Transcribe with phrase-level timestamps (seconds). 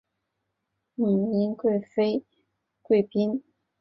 [0.95, 1.77] 母殷贵
[3.03, 3.43] 嫔。